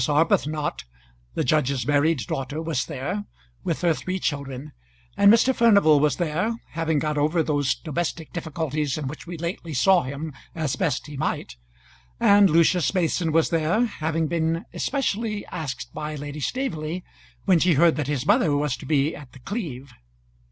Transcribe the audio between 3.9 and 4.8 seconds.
three children;